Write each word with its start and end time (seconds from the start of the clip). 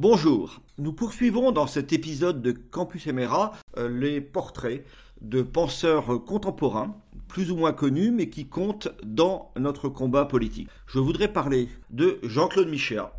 Bonjour, 0.00 0.62
nous 0.78 0.94
poursuivons 0.94 1.52
dans 1.52 1.66
cet 1.66 1.92
épisode 1.92 2.40
de 2.40 2.52
Campus 2.52 3.06
Emera 3.06 3.52
euh, 3.76 3.86
les 3.86 4.22
portraits 4.22 4.86
de 5.20 5.42
penseurs 5.42 6.24
contemporains, 6.24 6.96
plus 7.28 7.50
ou 7.50 7.56
moins 7.56 7.74
connus, 7.74 8.10
mais 8.10 8.30
qui 8.30 8.46
comptent 8.46 8.88
dans 9.04 9.52
notre 9.58 9.90
combat 9.90 10.24
politique. 10.24 10.70
Je 10.86 11.00
voudrais 11.00 11.30
parler 11.30 11.68
de 11.90 12.18
Jean-Claude 12.22 12.70
Michéa, 12.70 13.12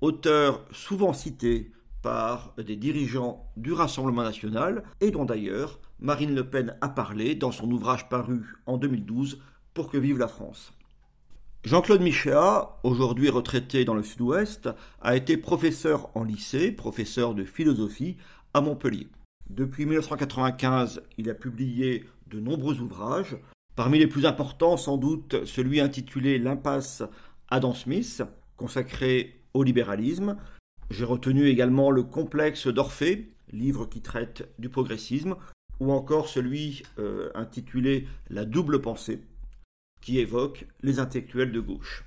auteur 0.00 0.64
souvent 0.70 1.12
cité 1.12 1.72
par 2.02 2.54
des 2.56 2.76
dirigeants 2.76 3.50
du 3.56 3.72
Rassemblement 3.72 4.22
national 4.22 4.84
et 5.00 5.10
dont 5.10 5.24
d'ailleurs 5.24 5.80
Marine 5.98 6.36
Le 6.36 6.48
Pen 6.48 6.76
a 6.82 6.88
parlé 6.88 7.34
dans 7.34 7.50
son 7.50 7.68
ouvrage 7.68 8.08
paru 8.08 8.44
en 8.66 8.78
2012 8.78 9.40
Pour 9.74 9.90
que 9.90 9.98
vive 9.98 10.18
la 10.18 10.28
France. 10.28 10.72
Jean-Claude 11.64 12.00
Michéa, 12.00 12.76
aujourd'hui 12.82 13.30
retraité 13.30 13.84
dans 13.84 13.94
le 13.94 14.02
sud-ouest, 14.02 14.68
a 15.00 15.14
été 15.14 15.36
professeur 15.36 16.10
en 16.16 16.24
lycée, 16.24 16.72
professeur 16.72 17.34
de 17.34 17.44
philosophie 17.44 18.16
à 18.52 18.60
Montpellier. 18.60 19.06
Depuis 19.48 19.86
1995, 19.86 21.02
il 21.18 21.30
a 21.30 21.34
publié 21.34 22.04
de 22.26 22.40
nombreux 22.40 22.80
ouvrages, 22.80 23.36
parmi 23.76 24.00
les 24.00 24.08
plus 24.08 24.26
importants 24.26 24.76
sans 24.76 24.96
doute 24.96 25.44
celui 25.44 25.78
intitulé 25.78 26.40
L'impasse 26.40 27.04
Adam 27.48 27.74
Smith, 27.74 28.24
consacré 28.56 29.40
au 29.54 29.62
libéralisme. 29.62 30.38
J'ai 30.90 31.04
retenu 31.04 31.46
également 31.46 31.92
Le 31.92 32.02
complexe 32.02 32.66
d'Orphée, 32.66 33.30
livre 33.52 33.86
qui 33.86 34.00
traite 34.00 34.48
du 34.58 34.68
progressisme, 34.68 35.36
ou 35.78 35.92
encore 35.92 36.28
celui 36.28 36.82
euh, 36.98 37.30
intitulé 37.36 38.08
La 38.30 38.44
double 38.44 38.80
pensée, 38.80 39.20
qui 40.02 40.18
évoque 40.18 40.66
les 40.82 40.98
intellectuels 40.98 41.52
de 41.52 41.60
gauche. 41.60 42.04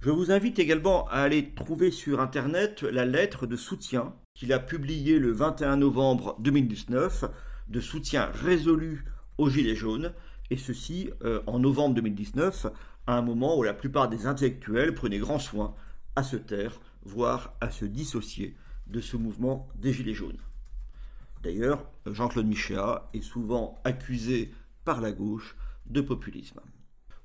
Je 0.00 0.10
vous 0.10 0.30
invite 0.30 0.58
également 0.58 1.08
à 1.08 1.20
aller 1.20 1.54
trouver 1.54 1.90
sur 1.90 2.20
Internet 2.20 2.82
la 2.82 3.04
lettre 3.04 3.46
de 3.46 3.56
soutien 3.56 4.14
qu'il 4.34 4.52
a 4.52 4.58
publiée 4.58 5.18
le 5.18 5.32
21 5.32 5.78
novembre 5.78 6.36
2019, 6.40 7.24
de 7.68 7.80
soutien 7.80 8.26
résolu 8.32 9.04
aux 9.38 9.48
Gilets 9.48 9.74
jaunes, 9.74 10.12
et 10.50 10.56
ceci 10.56 11.10
euh, 11.24 11.40
en 11.46 11.58
novembre 11.58 11.96
2019, 11.96 12.66
à 13.06 13.16
un 13.16 13.22
moment 13.22 13.58
où 13.58 13.62
la 13.62 13.74
plupart 13.74 14.08
des 14.08 14.26
intellectuels 14.26 14.94
prenaient 14.94 15.18
grand 15.18 15.38
soin 15.38 15.74
à 16.14 16.22
se 16.22 16.36
taire, 16.36 16.80
voire 17.02 17.54
à 17.60 17.70
se 17.70 17.84
dissocier 17.84 18.56
de 18.86 19.00
ce 19.00 19.16
mouvement 19.16 19.68
des 19.74 19.92
Gilets 19.92 20.14
jaunes. 20.14 20.38
D'ailleurs, 21.42 21.84
Jean-Claude 22.06 22.46
Michéa 22.46 23.08
est 23.14 23.22
souvent 23.22 23.80
accusé 23.84 24.52
par 24.84 25.00
la 25.00 25.12
gauche 25.12 25.56
de 25.86 26.00
populisme. 26.00 26.60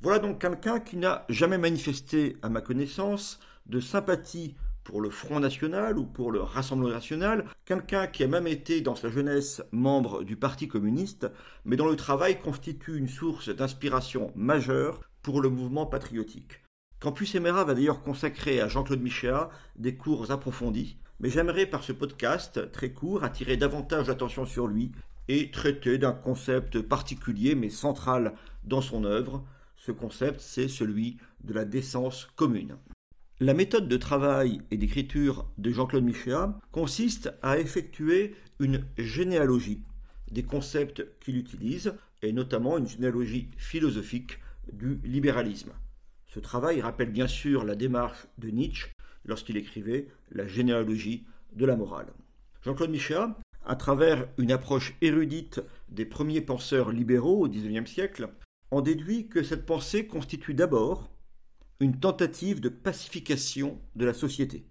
Voilà 0.03 0.19
donc 0.19 0.41
quelqu'un 0.41 0.81
qui 0.81 0.97
n'a 0.97 1.23
jamais 1.29 1.57
manifesté, 1.57 2.35
à 2.41 2.49
ma 2.49 2.59
connaissance, 2.59 3.39
de 3.67 3.79
sympathie 3.79 4.53
pour 4.83 4.99
le 4.99 5.09
Front 5.09 5.39
National 5.39 5.97
ou 5.97 6.03
pour 6.03 6.29
le 6.33 6.41
Rassemblement 6.41 6.91
National, 6.91 7.45
quelqu'un 7.63 8.07
qui 8.07 8.21
a 8.25 8.27
même 8.27 8.47
été 8.47 8.81
dans 8.81 8.95
sa 8.95 9.09
jeunesse 9.09 9.63
membre 9.71 10.25
du 10.25 10.35
Parti 10.35 10.67
communiste, 10.67 11.31
mais 11.63 11.77
dont 11.77 11.87
le 11.87 11.95
travail 11.95 12.37
constitue 12.41 12.97
une 12.97 13.07
source 13.07 13.47
d'inspiration 13.47 14.33
majeure 14.35 14.99
pour 15.21 15.39
le 15.39 15.47
mouvement 15.47 15.85
patriotique. 15.85 16.59
Campus 16.99 17.33
Emera 17.35 17.63
va 17.63 17.73
d'ailleurs 17.73 18.03
consacrer 18.03 18.59
à 18.59 18.67
Jean-Claude 18.67 19.01
Michéa 19.01 19.49
des 19.77 19.95
cours 19.95 20.31
approfondis, 20.31 20.97
mais 21.21 21.29
j'aimerais 21.29 21.65
par 21.65 21.81
ce 21.81 21.93
podcast 21.93 22.69
très 22.73 22.91
court 22.91 23.23
attirer 23.23 23.55
davantage 23.55 24.09
l'attention 24.09 24.45
sur 24.45 24.67
lui 24.67 24.91
et 25.29 25.49
traiter 25.49 25.97
d'un 25.97 26.11
concept 26.11 26.81
particulier 26.81 27.55
mais 27.55 27.69
central 27.69 28.33
dans 28.65 28.81
son 28.81 29.05
œuvre, 29.05 29.45
ce 29.85 29.91
concept, 29.91 30.39
c'est 30.39 30.69
celui 30.69 31.17
de 31.43 31.53
la 31.53 31.65
décence 31.65 32.29
commune. 32.37 32.77
La 33.41 33.53
méthode 33.53 33.89
de 33.89 33.97
travail 33.97 34.61
et 34.71 34.77
d'écriture 34.77 35.45
de 35.57 35.71
Jean-Claude 35.71 36.05
Michéa 36.05 36.57
consiste 36.71 37.33
à 37.41 37.59
effectuer 37.59 38.33
une 38.61 38.85
généalogie 38.97 39.81
des 40.31 40.43
concepts 40.43 41.05
qu'il 41.19 41.35
utilise, 41.35 41.95
et 42.21 42.31
notamment 42.31 42.77
une 42.77 42.87
généalogie 42.87 43.49
philosophique 43.57 44.39
du 44.71 45.01
libéralisme. 45.03 45.73
Ce 46.27 46.39
travail 46.39 46.79
rappelle 46.79 47.11
bien 47.11 47.27
sûr 47.27 47.65
la 47.65 47.75
démarche 47.75 48.25
de 48.37 48.51
Nietzsche 48.51 48.87
lorsqu'il 49.25 49.57
écrivait 49.57 50.07
la 50.31 50.47
généalogie 50.47 51.25
de 51.53 51.65
la 51.65 51.75
morale. 51.75 52.13
Jean-Claude 52.63 52.89
Michéa, 52.89 53.37
à 53.65 53.75
travers 53.75 54.29
une 54.37 54.53
approche 54.53 54.95
érudite 55.01 55.61
des 55.89 56.05
premiers 56.05 56.41
penseurs 56.41 56.93
libéraux 56.93 57.43
au 57.43 57.49
XIXe 57.49 57.91
siècle, 57.91 58.29
on 58.73 58.81
déduit 58.81 59.27
que 59.27 59.43
cette 59.43 59.67
pensée 59.67 60.07
constitue 60.07 60.55
d'abord 60.55 61.11
une 61.79 61.99
tentative 61.99 62.59
de 62.59 62.69
pacification 62.69 63.79
de 63.95 64.03
la 64.03 64.15
société. 64.15 64.65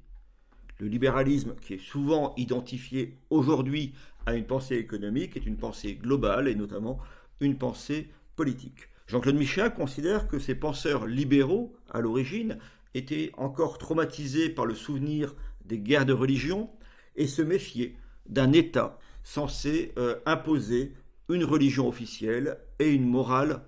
Le 0.81 0.89
libéralisme, 0.89 1.55
qui 1.63 1.75
est 1.75 1.87
souvent 1.87 2.35
identifié 2.37 3.17
aujourd'hui 3.31 3.95
à 4.27 4.35
une 4.35 4.47
pensée 4.47 4.75
économique, 4.75 5.37
est 5.37 5.47
une 5.47 5.57
pensée 5.57 5.95
globale 5.95 6.49
et 6.49 6.57
notamment 6.57 6.99
une 7.39 7.57
pensée 7.57 8.09
politique. 8.35 8.89
Jean-Claude 9.07 9.37
Michéa 9.37 9.71
considère 9.71 10.27
que 10.27 10.41
ces 10.41 10.57
penseurs 10.57 11.07
libéraux, 11.07 11.77
à 11.89 12.01
l'origine, 12.01 12.59
étaient 12.95 13.31
encore 13.37 13.79
traumatisés 13.79 14.51
par 14.51 14.67
le 14.67 14.75
souvenir 14.75 15.37
des 15.65 15.79
guerres 15.79 16.07
de 16.07 16.13
religion 16.13 16.71
et 17.15 17.29
se 17.29 17.43
méfiaient 17.43 17.95
d'un 18.29 18.53
État 18.53 18.99
censé 19.23 19.93
euh, 19.97 20.17
imposer 20.27 20.93
une 21.29 21.45
religion 21.45 21.87
officielle 21.87 22.59
et 22.81 22.91
une 22.91 23.07
morale 23.09 23.63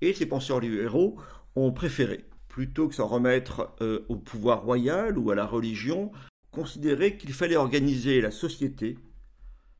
Et 0.00 0.14
ces 0.14 0.26
penseurs 0.26 0.60
libéraux 0.60 1.16
ont 1.56 1.72
préféré, 1.72 2.24
plutôt 2.48 2.88
que 2.88 2.94
s'en 2.94 3.06
remettre 3.06 3.74
euh, 3.80 4.04
au 4.08 4.16
pouvoir 4.16 4.62
royal 4.62 5.18
ou 5.18 5.30
à 5.30 5.34
la 5.34 5.46
religion, 5.46 6.10
considérer 6.50 7.16
qu'il 7.16 7.32
fallait 7.32 7.56
organiser 7.56 8.20
la 8.20 8.30
société 8.30 8.98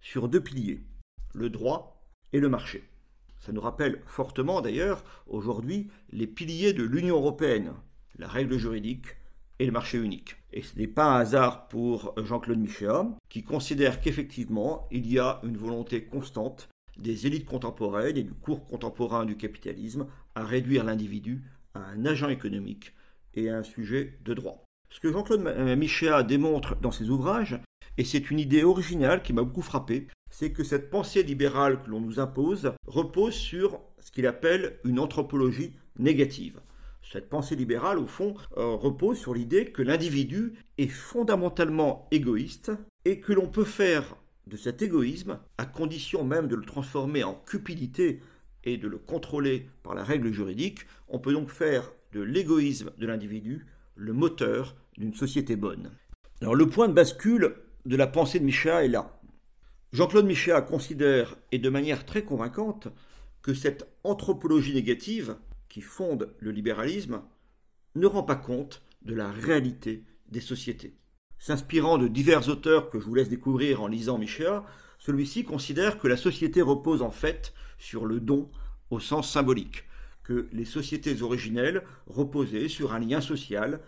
sur 0.01 0.29
deux 0.29 0.43
piliers, 0.43 0.81
le 1.35 1.51
droit 1.51 2.05
et 2.33 2.41
le 2.41 2.49
marché. 2.49 2.85
Ça 3.39 3.53
nous 3.53 3.61
rappelle 3.61 4.03
fortement 4.07 4.61
d'ailleurs 4.61 5.03
aujourd'hui 5.27 5.91
les 6.13 6.27
piliers 6.27 6.75
de 6.75 6.85
l'Union 6.85 7.17
européenne, 7.17 7.73
la 8.19 8.29
règle 8.29 8.59
juridique 8.59 9.17
et 9.59 9.67
le 9.67 9.73
marché 9.73 9.99
unique. 9.99 10.37
Et 10.53 10.63
ce 10.63 10.79
n'est 10.79 10.87
pas 10.87 11.17
un 11.17 11.21
hasard 11.21 11.69
pour 11.69 12.15
Jean-Claude 12.23 12.59
Michéa, 12.59 13.09
qui 13.29 13.43
considère 13.43 14.01
qu'effectivement 14.01 14.87
il 14.91 15.11
y 15.11 15.19
a 15.19 15.41
une 15.45 15.57
volonté 15.57 16.05
constante 16.05 16.69
des 17.01 17.27
élites 17.27 17.47
contemporaines 17.47 18.17
et 18.17 18.23
du 18.23 18.33
cours 18.33 18.67
contemporain 18.67 19.25
du 19.25 19.37
capitalisme 19.37 20.07
à 20.35 20.45
réduire 20.45 20.85
l'individu 20.85 21.43
à 21.75 21.81
un 21.81 22.05
agent 22.05 22.29
économique 22.29 22.95
et 23.35 23.49
à 23.51 23.59
un 23.59 23.63
sujet 23.63 24.19
de 24.25 24.35
droit. 24.35 24.65
Ce 24.91 25.01
que 25.01 25.13
Jean-Claude 25.13 25.47
euh, 25.47 25.77
Michéa 25.77 26.23
démontre 26.23 26.77
dans 26.77 26.91
ses 26.91 27.11
ouvrages, 27.11 27.61
et 27.97 28.05
c'est 28.05 28.31
une 28.31 28.41
idée 28.41 28.65
originale 28.65 29.23
qui 29.23 29.33
m'a 29.33 29.43
beaucoup 29.43 29.63
frappé, 29.63 30.09
c'est 30.31 30.53
que 30.53 30.65
cette 30.65 30.91
pensée 30.91 31.23
libérale 31.23 31.83
que 31.83 31.91
l'on 31.91 32.01
nous 32.01 32.21
impose 32.21 32.73
repose 32.87 33.35
sur 33.35 33.81
ce 33.99 34.11
qu'il 34.11 34.27
appelle 34.27 34.79
une 34.85 34.99
anthropologie 34.99 35.75
négative. 35.99 36.61
Cette 37.03 37.29
pensée 37.29 37.57
libérale, 37.57 37.99
au 37.99 38.07
fond, 38.07 38.35
euh, 38.57 38.75
repose 38.75 39.19
sur 39.19 39.35
l'idée 39.35 39.67
que 39.67 39.83
l'individu 39.83 40.55
est 40.79 40.89
fondamentalement 40.89 42.09
égoïste 42.11 42.73
et 43.05 43.21
que 43.21 43.33
l'on 43.33 43.49
peut 43.49 43.65
faire 43.65 44.17
de 44.51 44.57
cet 44.57 44.83
égoïsme, 44.83 45.39
à 45.59 45.65
condition 45.65 46.25
même 46.25 46.49
de 46.49 46.57
le 46.57 46.65
transformer 46.65 47.23
en 47.23 47.35
cupidité 47.35 48.21
et 48.65 48.77
de 48.77 48.89
le 48.89 48.99
contrôler 48.99 49.69
par 49.83 49.95
la 49.95 50.05
règle 50.05 50.33
juridique, 50.33 50.81
on 51.09 51.21
peut 51.21 51.33
donc 51.33 51.51
faire 51.51 51.93
de 52.13 52.21
l'égoïsme 52.21 52.91
de 52.99 53.07
l'individu 53.07 53.67
le 53.95 54.13
moteur 54.13 54.77
d'une 54.99 55.15
société 55.15 55.57
bonne. 55.57 55.91
Alors 56.41 56.57
le 56.57 56.67
point 56.67 56.89
de 56.89 56.93
bascule 56.93 57.55
de 57.87 57.97
la 57.97 58.09
pensée 58.09 58.41
de 58.41 58.45
Michéa 58.45 58.85
est 58.85 58.89
là. 58.89 59.21
Jean-Claude 59.93 60.27
Michéa 60.27 60.63
considère, 60.63 61.37
et 61.53 61.59
de 61.59 61.69
manière 61.69 62.05
très 62.05 62.25
convaincante, 62.25 62.89
que 63.43 63.55
cette 63.55 63.89
anthropologie 64.05 64.75
négative 64.75 65.37
qui 65.69 65.81
fonde 65.81 66.35
le 66.41 66.51
libéralisme 66.51 67.23
ne 67.95 68.07
rend 68.07 68.25
pas 68.25 68.37
compte 68.37 68.83
de 69.03 69.15
la 69.15 69.31
réalité 69.31 70.05
des 70.29 70.41
sociétés. 70.41 71.00
S'inspirant 71.43 71.97
de 71.97 72.07
divers 72.07 72.51
auteurs 72.51 72.91
que 72.91 73.01
je 73.01 73.07
vous 73.07 73.15
laisse 73.15 73.31
découvrir 73.31 73.81
en 73.81 73.87
lisant 73.87 74.19
Michéa, 74.19 74.63
celui-ci 74.99 75.43
considère 75.43 75.99
que 75.99 76.07
la 76.07 76.19
société 76.19 76.61
repose 76.61 77.01
en 77.01 77.11
fait 77.11 77.55
sur 77.79 78.05
le 78.05 78.21
don 78.21 78.51
au 78.91 79.01
sens 79.01 79.33
symbolique, 79.33 79.85
que 80.23 80.51
les 80.53 80.67
sociétés 80.67 81.23
originelles 81.23 81.83
reposaient 82.07 82.69
sur 82.69 82.93
un 82.93 82.99
lien 82.99 83.23
social 83.23 83.81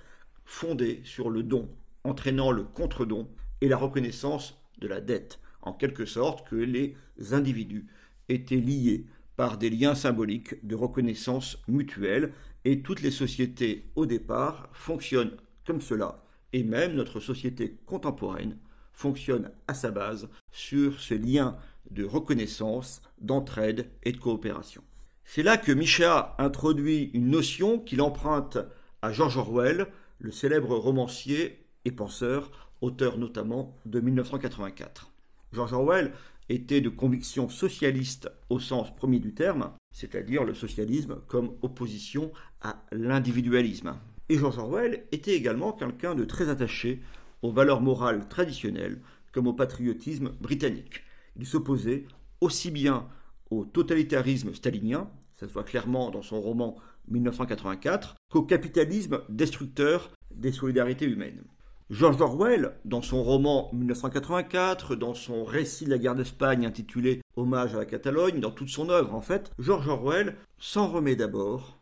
fondé 0.47 1.03
sur 1.05 1.29
le 1.29 1.43
don, 1.43 1.69
entraînant 2.05 2.53
le 2.53 2.65
contre-don 2.65 3.29
et 3.61 3.69
la 3.69 3.77
reconnaissance 3.77 4.59
de 4.79 4.89
la 4.89 5.03
dette, 5.03 5.39
en 5.61 5.75
quelque 5.75 6.07
sorte 6.07 6.49
que 6.49 6.57
les 6.57 6.97
individus 7.33 7.87
étaient 8.31 8.57
liés 8.57 9.05
par 9.37 9.59
des 9.59 9.69
liens 9.69 9.95
symboliques 9.95 10.67
de 10.67 10.75
reconnaissance 10.75 11.59
mutuelle, 11.69 12.33
et 12.65 12.81
toutes 12.81 13.03
les 13.03 13.11
sociétés 13.11 13.91
au 13.95 14.07
départ 14.07 14.71
fonctionnent 14.73 15.37
comme 15.67 15.83
cela 15.83 16.23
et 16.53 16.65
même 16.65 16.95
notre 16.95 17.21
société 17.21 17.79
contemporaine 17.87 18.57
fonctionne 18.93 19.51
à 19.69 19.75
sa 19.75 19.91
base 19.91 20.29
sur 20.51 21.01
ce 21.01 21.15
lien 21.15 21.57
de 21.91 22.05
reconnaissance, 22.05 23.03
d'entraide 23.21 23.91
et 24.03 24.13
de 24.13 24.19
coopération. 24.19 24.83
C'est 25.25 25.43
là 25.43 25.57
que 25.57 25.73
Michéa 25.73 26.35
introduit 26.39 27.11
une 27.15 27.31
notion 27.31 27.79
qu'il 27.79 28.03
emprunte 28.03 28.59
à 29.01 29.13
George 29.13 29.37
Orwell, 29.37 29.87
le 30.19 30.31
célèbre 30.31 30.77
romancier 30.77 31.65
et 31.85 31.93
penseur 31.93 32.51
auteur 32.81 33.19
notamment 33.19 33.77
de 33.87 34.01
1984. 34.01 35.13
George 35.53 35.73
Orwell 35.73 36.13
était 36.49 36.81
de 36.81 36.89
conviction 36.89 37.49
socialiste 37.49 38.31
au 38.51 38.59
sens 38.59 38.95
premier 38.95 39.21
du 39.21 39.33
terme, 39.33 39.73
c'est-à-dire 39.93 40.45
le 40.45 40.55
socialisme 40.55 41.21
comme 41.29 41.55
opposition 41.63 42.33
à 42.61 42.83
l'individualisme. 42.93 43.95
Et 44.29 44.39
George 44.39 44.59
Orwell 44.59 45.05
était 45.13 45.35
également 45.35 45.73
quelqu'un 45.73 46.15
de 46.15 46.25
très 46.25 46.49
attaché 46.49 47.03
aux 47.43 47.53
valeurs 47.53 47.81
morales 47.81 48.29
traditionnelles 48.29 49.01
comme 49.33 49.47
au 49.47 49.53
patriotisme 49.53 50.33
britannique. 50.41 51.03
Il 51.37 51.47
s'opposait 51.47 52.05
aussi 52.41 52.71
bien 52.71 53.09
au 53.51 53.65
totalitarisme 53.65 54.55
stalinien, 54.55 55.11
ça 55.35 55.49
se 55.49 55.53
voit 55.53 55.65
clairement 55.65 56.11
dans 56.11 56.23
son 56.23 56.41
roman 56.41 56.77
1984, 57.09 58.17
qu'au 58.31 58.43
capitalisme 58.43 59.21
destructeur 59.29 60.11
des 60.35 60.53
solidarités 60.53 61.07
humaines. 61.07 61.43
George 61.91 62.21
Orwell, 62.23 62.73
dans 62.87 63.03
son 63.03 63.23
roman 63.23 63.69
1984, 63.75 64.97
dans 64.97 65.13
son 65.13 65.45
récit 65.45 65.85
de 65.85 65.91
la 65.91 65.99
guerre 65.99 66.15
d'Espagne 66.15 66.65
intitulé 66.65 67.21
Hommage 67.37 67.75
à 67.75 67.79
la 67.79 67.85
Catalogne, 67.85 68.41
dans 68.41 68.51
toute 68.51 68.71
son 68.71 68.89
œuvre 68.89 69.15
en 69.15 69.21
fait, 69.21 69.51
George 69.59 69.89
Orwell 69.89 70.37
s'en 70.59 70.89
remet 70.89 71.17
d'abord 71.17 71.82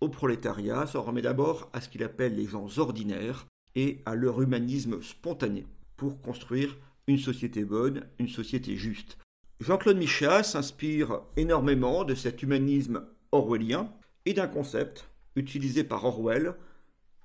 au 0.00 0.08
prolétariat, 0.08 0.86
s'en 0.86 1.02
remet 1.02 1.22
d'abord 1.22 1.70
à 1.72 1.80
ce 1.80 1.88
qu'il 1.88 2.02
appelle 2.02 2.36
les 2.36 2.46
gens 2.46 2.78
ordinaires 2.78 3.46
et 3.74 4.00
à 4.06 4.14
leur 4.14 4.40
humanisme 4.40 5.02
spontané 5.02 5.66
pour 5.96 6.20
construire 6.20 6.76
une 7.06 7.18
société 7.18 7.64
bonne, 7.64 8.06
une 8.18 8.28
société 8.28 8.76
juste. 8.76 9.18
Jean-Claude 9.60 9.96
Michéa 9.96 10.42
s'inspire 10.42 11.22
énormément 11.36 12.04
de 12.04 12.14
cet 12.14 12.42
humanisme 12.42 13.04
orwellien 13.32 13.92
et 14.24 14.34
d'un 14.34 14.46
concept 14.46 15.08
utilisé 15.34 15.84
par 15.84 16.04
Orwell 16.04 16.54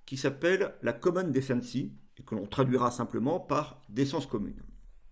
qui 0.06 0.18
s'appelle 0.18 0.74
la 0.81 0.94
common 0.94 1.30
decency 1.30 1.92
et 2.18 2.24
que 2.24 2.36
l'on 2.36 2.48
traduira 2.48 2.92
simplement 2.92 3.40
par 3.40 3.81
décence 3.90 4.25
commune. 4.25 4.62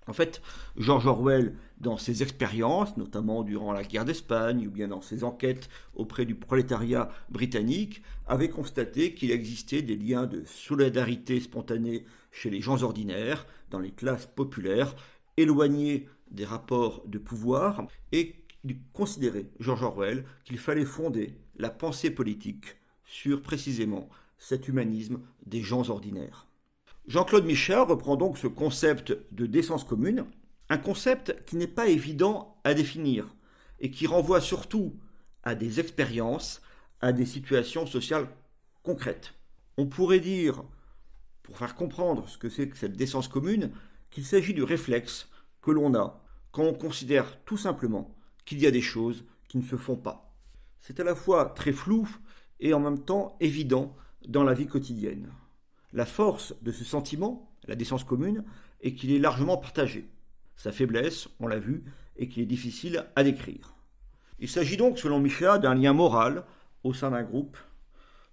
En 0.08 0.14
fait, 0.14 0.42
George 0.78 1.06
Orwell, 1.06 1.56
dans 1.80 1.98
ses 1.98 2.24
expériences, 2.24 2.98
notamment 2.98 3.44
durant 3.44 3.72
la 3.72 3.84
guerre 3.84 4.06
d'Espagne 4.06 4.68
ou 4.68 4.72
bien 4.72 4.88
dans 4.88 5.02
ses 5.02 5.24
enquêtes 5.24 5.70
auprès 5.96 6.26
du 6.26 6.34
prolétariat 6.34 7.10
britannique, 7.30 8.02
avait 8.28 8.50
constaté 8.50 9.14
qu'il 9.14 9.32
existait 9.32 9.84
des 9.84 9.96
liens 9.96 10.26
de 10.26 10.44
solidarité 10.46 11.40
spontanée 11.40 12.06
chez 12.32 12.50
les 12.50 12.62
gens 12.62 12.82
ordinaires, 12.82 13.46
dans 13.70 13.80
les 13.80 13.92
classes 13.92 14.26
populaires, 14.26 14.96
éloignés 15.38 16.08
des 16.32 16.46
rapports 16.46 17.04
de 17.06 17.20
pouvoir, 17.20 17.86
et 18.12 18.36
il 18.64 18.78
considérait, 18.94 19.50
George 19.60 19.84
Orwell, 19.84 20.26
qu'il 20.46 20.58
fallait 20.58 20.86
fonder 20.86 21.36
la 21.58 21.70
pensée 21.70 22.12
politique 22.12 22.78
sur 23.06 23.42
précisément 23.42 24.10
cet 24.38 24.68
humanisme 24.68 25.20
des 25.46 25.62
gens 25.62 25.90
ordinaires. 25.90 26.48
Jean-Claude 27.08 27.46
Michel 27.46 27.80
reprend 27.80 28.16
donc 28.16 28.38
ce 28.38 28.48
concept 28.48 29.18
de 29.32 29.46
décence 29.46 29.84
commune, 29.84 30.26
un 30.70 30.78
concept 30.78 31.44
qui 31.46 31.56
n'est 31.56 31.68
pas 31.68 31.88
évident 31.88 32.58
à 32.64 32.74
définir 32.74 33.36
et 33.80 33.90
qui 33.90 34.08
renvoie 34.08 34.40
surtout 34.40 34.96
à 35.44 35.56
des 35.56 35.80
expériences, 35.80 36.62
à 37.02 37.12
des 37.12 37.26
situations 37.26 37.88
sociales 37.88 38.28
concrètes. 38.84 39.34
On 39.78 39.88
pourrait 39.88 40.20
dire, 40.20 40.64
pour 41.42 41.58
faire 41.58 41.76
comprendre 41.76 42.30
ce 42.30 42.38
que 42.38 42.50
c'est 42.50 42.70
que 42.70 42.78
cette 42.78 42.96
décence 42.96 43.28
commune, 43.28 43.72
qu'il 44.12 44.26
s'agit 44.26 44.54
du 44.54 44.64
réflexe 44.64 45.30
que 45.62 45.72
l'on 45.72 45.96
a 45.96 46.24
quand 46.52 46.64
on 46.64 46.74
considère 46.74 47.44
tout 47.46 47.58
simplement 47.58 48.16
qu'il 48.46 48.60
y 48.60 48.68
a 48.68 48.72
des 48.72 48.82
choses 48.82 49.26
qui 49.48 49.58
ne 49.58 49.64
se 49.64 49.76
font 49.76 49.96
pas. 49.96 50.34
C'est 50.82 51.00
à 51.00 51.04
la 51.04 51.16
fois 51.16 51.46
très 51.46 51.72
flou 51.72 52.08
et 52.60 52.74
en 52.74 52.80
même 52.80 53.04
temps 53.04 53.36
évident 53.40 53.96
dans 54.28 54.44
la 54.44 54.54
vie 54.54 54.68
quotidienne. 54.68 55.32
La 55.94 56.06
force 56.06 56.54
de 56.62 56.72
ce 56.72 56.84
sentiment, 56.84 57.52
la 57.68 57.76
décence 57.76 58.04
commune, 58.04 58.44
est 58.82 58.94
qu'il 58.94 59.12
est 59.12 59.20
largement 59.20 59.58
partagé. 59.58 60.10
Sa 60.56 60.72
faiblesse, 60.72 61.28
on 61.40 61.48
l'a 61.48 61.60
vu, 61.60 61.84
est 62.18 62.28
qu'il 62.28 62.44
est 62.44 62.48
difficile 62.48 63.06
à 63.16 63.24
décrire. 63.24 63.76
Il 64.40 64.50
s'agit 64.50 64.78
donc, 64.78 65.00
selon 65.00 65.20
Michel, 65.20 65.60
d'un 65.60 65.76
lien 65.76 65.94
moral 65.94 66.46
au 66.84 66.94
sein 66.94 67.12
d'un 67.12 67.24
groupe, 67.24 67.58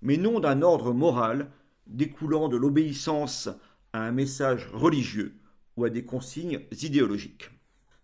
mais 0.02 0.16
non 0.16 0.40
d'un 0.40 0.62
ordre 0.62 0.92
moral 0.92 1.50
découlant 1.86 2.48
de 2.48 2.56
l'obéissance 2.56 3.48
à 3.92 4.02
un 4.02 4.12
message 4.12 4.68
religieux 4.72 5.34
ou 5.76 5.84
à 5.84 5.90
des 5.90 6.04
consignes 6.04 6.60
idéologiques. 6.82 7.50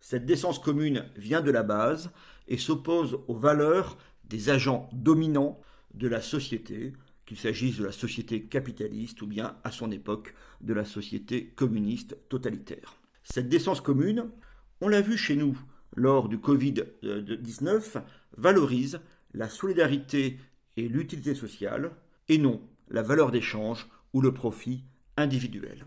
Cette 0.00 0.26
décence 0.26 0.58
commune 0.58 1.06
vient 1.16 1.40
de 1.40 1.50
la 1.50 1.62
base 1.62 2.10
et 2.48 2.58
s'oppose 2.58 3.20
aux 3.26 3.36
valeurs 3.36 3.96
des 4.24 4.50
agents 4.50 4.88
dominants 4.92 5.60
de 5.94 6.08
la 6.08 6.20
société, 6.20 6.92
qu'il 7.26 7.38
s'agisse 7.38 7.78
de 7.78 7.84
la 7.84 7.92
société 7.92 8.42
capitaliste 8.42 9.22
ou 9.22 9.26
bien, 9.26 9.56
à 9.64 9.70
son 9.70 9.90
époque, 9.90 10.34
de 10.60 10.74
la 10.74 10.84
société 10.84 11.46
communiste 11.56 12.16
totalitaire. 12.28 12.96
Cette 13.22 13.48
décence 13.48 13.80
commune, 13.80 14.30
on 14.80 14.88
l'a 14.88 15.00
vu 15.00 15.16
chez 15.16 15.36
nous 15.36 15.58
lors 15.96 16.28
du 16.28 16.38
Covid-19, 16.38 18.02
valorise 18.36 19.00
la 19.32 19.48
solidarité 19.48 20.38
et 20.76 20.88
l'utilité 20.88 21.34
sociale, 21.34 21.92
et 22.28 22.38
non 22.38 22.60
la 22.88 23.02
valeur 23.02 23.30
d'échange 23.30 23.86
ou 24.12 24.20
le 24.20 24.32
profit 24.32 24.84
individuel. 25.16 25.86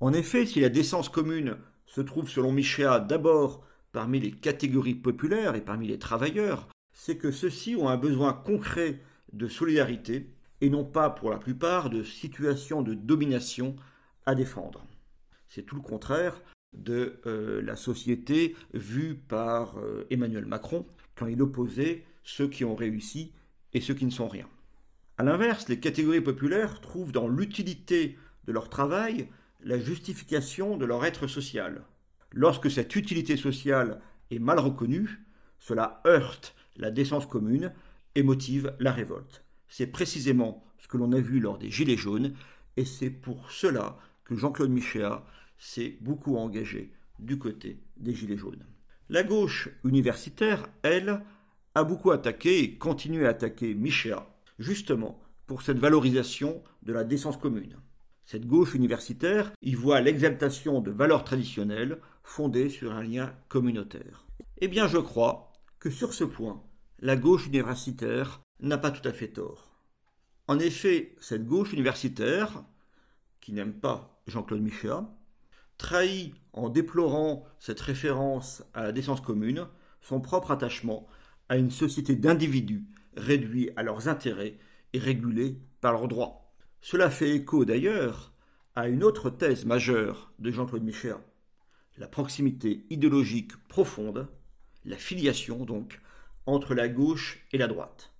En 0.00 0.12
effet, 0.12 0.46
si 0.46 0.60
la 0.60 0.68
décence 0.68 1.08
commune 1.08 1.56
se 1.86 2.00
trouve 2.00 2.28
selon 2.28 2.52
Michéa 2.52 3.00
d'abord 3.00 3.64
parmi 3.92 4.20
les 4.20 4.32
catégories 4.32 4.94
populaires 4.94 5.54
et 5.54 5.60
parmi 5.60 5.86
les 5.86 5.98
travailleurs, 5.98 6.68
c'est 6.92 7.16
que 7.16 7.30
ceux-ci 7.30 7.76
ont 7.76 7.88
un 7.88 7.96
besoin 7.96 8.32
concret 8.32 9.00
de 9.32 9.48
solidarité 9.48 10.30
et 10.62 10.70
non 10.70 10.84
pas 10.84 11.10
pour 11.10 11.30
la 11.30 11.38
plupart 11.38 11.90
de 11.90 12.02
situations 12.02 12.82
de 12.82 12.94
domination 12.94 13.76
à 14.24 14.34
défendre. 14.34 14.86
C'est 15.48 15.64
tout 15.64 15.74
le 15.74 15.82
contraire 15.82 16.40
de 16.72 17.20
euh, 17.26 17.60
la 17.60 17.76
société 17.76 18.56
vue 18.72 19.16
par 19.16 19.78
euh, 19.78 20.06
Emmanuel 20.08 20.46
Macron 20.46 20.86
quand 21.16 21.26
il 21.26 21.42
opposait 21.42 22.04
ceux 22.22 22.48
qui 22.48 22.64
ont 22.64 22.76
réussi 22.76 23.32
et 23.74 23.80
ceux 23.80 23.92
qui 23.92 24.06
ne 24.06 24.10
sont 24.10 24.28
rien. 24.28 24.48
A 25.18 25.24
l'inverse, 25.24 25.68
les 25.68 25.80
catégories 25.80 26.20
populaires 26.20 26.80
trouvent 26.80 27.12
dans 27.12 27.28
l'utilité 27.28 28.16
de 28.44 28.52
leur 28.52 28.68
travail 28.70 29.28
la 29.64 29.78
justification 29.78 30.76
de 30.76 30.84
leur 30.84 31.04
être 31.04 31.26
social. 31.26 31.82
Lorsque 32.30 32.70
cette 32.70 32.94
utilité 32.94 33.36
sociale 33.36 34.00
est 34.30 34.38
mal 34.38 34.60
reconnue, 34.60 35.26
cela 35.58 36.00
heurte 36.06 36.54
la 36.76 36.90
décence 36.90 37.26
commune 37.26 37.72
et 38.14 38.22
motive 38.22 38.74
la 38.78 38.92
révolte. 38.92 39.44
C'est 39.74 39.86
précisément 39.86 40.62
ce 40.76 40.86
que 40.86 40.98
l'on 40.98 41.12
a 41.12 41.18
vu 41.18 41.40
lors 41.40 41.56
des 41.56 41.70
Gilets 41.70 41.96
jaunes, 41.96 42.34
et 42.76 42.84
c'est 42.84 43.08
pour 43.08 43.50
cela 43.50 43.96
que 44.22 44.36
Jean-Claude 44.36 44.70
Michéa 44.70 45.24
s'est 45.56 45.96
beaucoup 46.02 46.36
engagé 46.36 46.92
du 47.18 47.38
côté 47.38 47.80
des 47.96 48.14
Gilets 48.14 48.36
jaunes. 48.36 48.66
La 49.08 49.22
gauche 49.22 49.70
universitaire, 49.82 50.68
elle, 50.82 51.22
a 51.74 51.84
beaucoup 51.84 52.10
attaqué 52.10 52.62
et 52.62 52.76
continue 52.76 53.24
à 53.24 53.30
attaquer 53.30 53.72
Michéa, 53.72 54.28
justement 54.58 55.18
pour 55.46 55.62
cette 55.62 55.78
valorisation 55.78 56.62
de 56.82 56.92
la 56.92 57.04
décence 57.04 57.38
commune. 57.38 57.78
Cette 58.26 58.46
gauche 58.46 58.74
universitaire 58.74 59.52
y 59.62 59.74
voit 59.74 60.02
l'exaltation 60.02 60.82
de 60.82 60.90
valeurs 60.90 61.24
traditionnelles 61.24 61.98
fondées 62.24 62.68
sur 62.68 62.92
un 62.92 63.02
lien 63.02 63.34
communautaire. 63.48 64.26
Eh 64.58 64.68
bien, 64.68 64.86
je 64.86 64.98
crois 64.98 65.50
que 65.78 65.88
sur 65.88 66.12
ce 66.12 66.24
point, 66.24 66.62
la 66.98 67.16
gauche 67.16 67.46
universitaire 67.46 68.42
n'a 68.62 68.78
pas 68.78 68.90
tout 68.90 69.06
à 69.06 69.12
fait 69.12 69.28
tort. 69.28 69.72
En 70.46 70.58
effet, 70.58 71.14
cette 71.20 71.46
gauche 71.46 71.72
universitaire, 71.72 72.64
qui 73.40 73.52
n'aime 73.52 73.74
pas 73.74 74.22
Jean-Claude 74.26 74.62
Michéa, 74.62 75.08
trahit 75.78 76.34
en 76.52 76.68
déplorant 76.68 77.44
cette 77.58 77.80
référence 77.80 78.62
à 78.72 78.84
la 78.84 78.92
décence 78.92 79.20
commune 79.20 79.66
son 80.00 80.20
propre 80.20 80.52
attachement 80.52 81.06
à 81.48 81.56
une 81.56 81.70
société 81.70 82.14
d'individus 82.14 82.84
réduits 83.16 83.70
à 83.76 83.82
leurs 83.82 84.08
intérêts 84.08 84.58
et 84.92 84.98
régulés 84.98 85.58
par 85.80 85.92
leurs 85.92 86.08
droits. 86.08 86.52
Cela 86.80 87.10
fait 87.10 87.30
écho 87.30 87.64
d'ailleurs 87.64 88.32
à 88.74 88.88
une 88.88 89.04
autre 89.04 89.28
thèse 89.28 89.64
majeure 89.64 90.32
de 90.38 90.50
Jean-Claude 90.50 90.84
Michéa, 90.84 91.20
la 91.98 92.08
proximité 92.08 92.86
idéologique 92.90 93.56
profonde, 93.68 94.28
la 94.84 94.96
filiation 94.96 95.64
donc, 95.64 96.00
entre 96.46 96.74
la 96.74 96.88
gauche 96.88 97.44
et 97.52 97.58
la 97.58 97.68
droite 97.68 98.11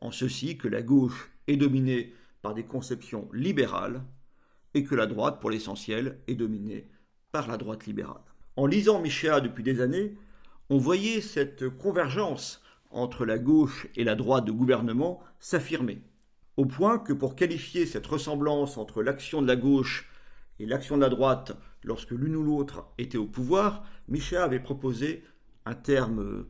en 0.00 0.10
ceci 0.10 0.58
que 0.58 0.68
la 0.68 0.82
gauche 0.82 1.30
est 1.46 1.56
dominée 1.56 2.14
par 2.42 2.54
des 2.54 2.64
conceptions 2.64 3.28
libérales 3.32 4.02
et 4.74 4.84
que 4.84 4.94
la 4.94 5.06
droite, 5.06 5.40
pour 5.40 5.50
l'essentiel, 5.50 6.18
est 6.28 6.34
dominée 6.34 6.88
par 7.32 7.48
la 7.48 7.56
droite 7.56 7.86
libérale. 7.86 8.20
En 8.56 8.66
lisant 8.66 9.00
Michéa 9.00 9.40
depuis 9.40 9.62
des 9.62 9.80
années, 9.80 10.14
on 10.70 10.78
voyait 10.78 11.20
cette 11.20 11.68
convergence 11.68 12.62
entre 12.90 13.24
la 13.24 13.38
gauche 13.38 13.88
et 13.96 14.04
la 14.04 14.14
droite 14.14 14.44
de 14.44 14.52
gouvernement 14.52 15.20
s'affirmer, 15.38 16.02
au 16.56 16.66
point 16.66 16.98
que 16.98 17.12
pour 17.12 17.36
qualifier 17.36 17.86
cette 17.86 18.06
ressemblance 18.06 18.78
entre 18.78 19.02
l'action 19.02 19.42
de 19.42 19.46
la 19.46 19.56
gauche 19.56 20.08
et 20.58 20.66
l'action 20.66 20.96
de 20.96 21.02
la 21.02 21.08
droite 21.08 21.56
lorsque 21.84 22.12
l'une 22.12 22.36
ou 22.36 22.42
l'autre 22.42 22.86
était 22.98 23.18
au 23.18 23.26
pouvoir, 23.26 23.84
Michéa 24.08 24.44
avait 24.44 24.60
proposé 24.60 25.24
un 25.66 25.74
terme 25.74 26.46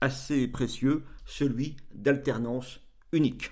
assez 0.00 0.48
précieux, 0.48 1.04
celui 1.26 1.76
d'alternance 1.94 2.80
unique. 3.12 3.50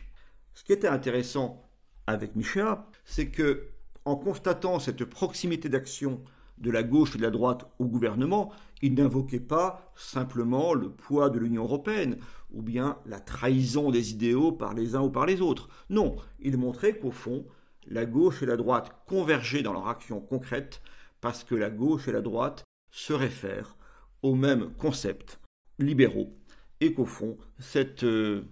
Ce 0.55 0.65
qui 0.65 0.73
était 0.73 0.89
intéressant 0.89 1.71
avec 2.07 2.37
Michéa, 2.37 2.87
c'est 3.05 3.29
que, 3.29 3.69
En 4.05 4.17
constatant 4.17 4.79
cette 4.79 5.05
proximité 5.05 5.69
d'action 5.69 6.23
de 6.57 6.71
la 6.71 6.83
gauche 6.83 7.15
et 7.15 7.19
de 7.19 7.23
la 7.23 7.31
droite 7.31 7.71
au 7.79 7.85
gouvernement, 7.85 8.51
il 8.81 8.95
n'invoquait 8.95 9.39
pas 9.39 9.93
simplement 9.97 10.73
le 10.73 10.91
poids 10.91 11.29
de 11.29 11.39
l'Union 11.39 11.65
européenne 11.65 12.17
ou 12.51 12.63
bien 12.63 12.97
la 13.05 13.21
trahison 13.21 13.91
des 13.91 14.13
idéaux 14.13 14.53
par 14.53 14.73
les 14.73 14.95
uns 14.95 15.03
ou 15.03 15.11
par 15.11 15.27
les 15.27 15.43
autres. 15.43 15.69
Non, 15.91 16.17
il 16.41 16.57
montrait 16.57 16.99
qu'au 16.99 17.11
fond, 17.11 17.45
la 17.87 18.07
gauche 18.07 18.43
et 18.43 18.47
la 18.47 18.57
droite 18.57 18.93
convergeaient 19.07 19.63
dans 19.63 19.75
leur 19.75 19.89
action 19.89 20.21
concrète 20.21 20.81
parce 21.21 21.45
que 21.45 21.55
la 21.55 21.69
gauche 21.69 22.09
et 22.09 22.13
la 22.13 22.23
droite 22.23 22.65
se 22.91 23.13
réfèrent 23.13 23.77
aux 24.23 24.35
mêmes 24.35 24.73
concepts 24.79 25.39
libéraux 25.79 26.38
et 26.81 26.93
qu'au 26.93 27.05
fond, 27.05 27.37
cette 27.59 28.05
euh, 28.05 28.45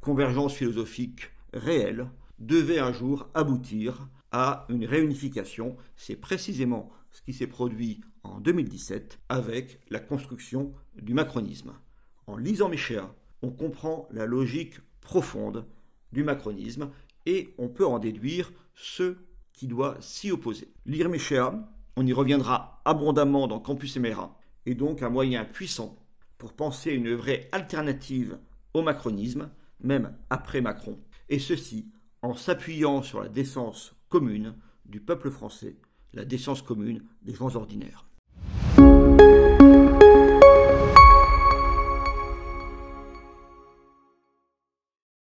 convergence 0.00 0.54
philosophique 0.54 1.30
réelle 1.52 2.08
devait 2.38 2.78
un 2.78 2.92
jour 2.92 3.28
aboutir 3.34 4.08
à 4.32 4.66
une 4.68 4.84
réunification. 4.84 5.76
C'est 5.96 6.16
précisément 6.16 6.90
ce 7.12 7.22
qui 7.22 7.32
s'est 7.32 7.46
produit 7.46 8.00
en 8.24 8.40
2017 8.40 9.20
avec 9.28 9.80
la 9.90 10.00
construction 10.00 10.72
du 11.00 11.14
macronisme. 11.14 11.72
En 12.26 12.36
lisant 12.36 12.68
Méchéa, 12.68 13.14
on 13.42 13.50
comprend 13.50 14.08
la 14.10 14.26
logique 14.26 14.80
profonde 15.00 15.66
du 16.12 16.24
macronisme 16.24 16.90
et 17.26 17.54
on 17.58 17.68
peut 17.68 17.86
en 17.86 17.98
déduire 17.98 18.52
ce 18.74 19.16
qui 19.52 19.68
doit 19.68 19.96
s'y 20.00 20.30
opposer. 20.30 20.72
Lire 20.86 21.08
Méchéa, 21.08 21.70
on 21.96 22.06
y 22.06 22.12
reviendra 22.12 22.82
abondamment 22.84 23.46
dans 23.46 23.60
Campus 23.60 23.96
Emera, 23.96 24.36
est 24.66 24.74
donc 24.74 25.02
un 25.02 25.10
moyen 25.10 25.44
puissant 25.44 26.03
pour 26.44 26.52
penser 26.52 26.90
une 26.90 27.14
vraie 27.14 27.48
alternative 27.52 28.36
au 28.74 28.82
macronisme, 28.82 29.48
même 29.80 30.14
après 30.28 30.60
Macron, 30.60 31.00
et 31.30 31.38
ceci 31.38 31.88
en 32.20 32.34
s'appuyant 32.34 33.00
sur 33.00 33.22
la 33.22 33.30
décence 33.30 33.94
commune 34.10 34.54
du 34.84 35.00
peuple 35.00 35.30
français, 35.30 35.78
la 36.12 36.26
décence 36.26 36.60
commune 36.60 37.02
des 37.22 37.32
gens 37.32 37.56
ordinaires. 37.56 38.06